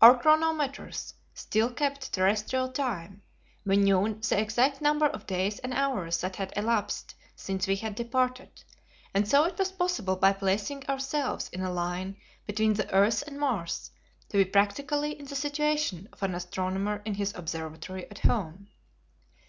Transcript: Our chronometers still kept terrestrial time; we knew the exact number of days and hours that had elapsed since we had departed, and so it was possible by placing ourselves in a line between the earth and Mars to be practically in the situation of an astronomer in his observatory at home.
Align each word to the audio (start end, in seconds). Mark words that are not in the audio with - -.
Our 0.00 0.16
chronometers 0.16 1.12
still 1.34 1.68
kept 1.68 2.12
terrestrial 2.12 2.68
time; 2.68 3.22
we 3.66 3.76
knew 3.76 4.14
the 4.20 4.38
exact 4.40 4.80
number 4.80 5.06
of 5.06 5.26
days 5.26 5.58
and 5.58 5.74
hours 5.74 6.20
that 6.20 6.36
had 6.36 6.52
elapsed 6.54 7.16
since 7.34 7.66
we 7.66 7.74
had 7.74 7.96
departed, 7.96 8.62
and 9.12 9.26
so 9.28 9.42
it 9.42 9.58
was 9.58 9.72
possible 9.72 10.14
by 10.14 10.34
placing 10.34 10.86
ourselves 10.88 11.48
in 11.48 11.62
a 11.62 11.72
line 11.72 12.16
between 12.46 12.74
the 12.74 12.94
earth 12.94 13.24
and 13.26 13.40
Mars 13.40 13.90
to 14.28 14.36
be 14.36 14.44
practically 14.44 15.18
in 15.18 15.24
the 15.26 15.34
situation 15.34 16.08
of 16.12 16.22
an 16.22 16.36
astronomer 16.36 17.02
in 17.04 17.14
his 17.14 17.34
observatory 17.34 18.08
at 18.08 18.20
home. 18.20 18.68